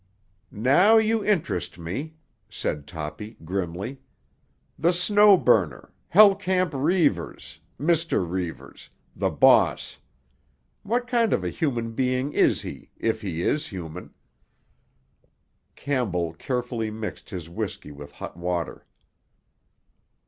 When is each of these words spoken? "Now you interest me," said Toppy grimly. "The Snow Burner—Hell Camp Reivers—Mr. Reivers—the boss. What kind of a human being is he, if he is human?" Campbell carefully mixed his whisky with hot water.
"Now 0.55 0.97
you 0.97 1.23
interest 1.23 1.77
me," 1.77 2.15
said 2.49 2.87
Toppy 2.87 3.37
grimly. 3.45 4.01
"The 4.79 4.93
Snow 4.93 5.37
Burner—Hell 5.37 6.35
Camp 6.37 6.73
Reivers—Mr. 6.73 8.27
Reivers—the 8.27 9.29
boss. 9.29 9.99
What 10.81 11.05
kind 11.05 11.33
of 11.33 11.43
a 11.43 11.51
human 11.51 11.91
being 11.91 12.33
is 12.33 12.63
he, 12.63 12.89
if 12.97 13.21
he 13.21 13.43
is 13.43 13.67
human?" 13.67 14.15
Campbell 15.75 16.33
carefully 16.33 16.89
mixed 16.89 17.29
his 17.29 17.47
whisky 17.47 17.91
with 17.91 18.13
hot 18.13 18.35
water. 18.35 18.87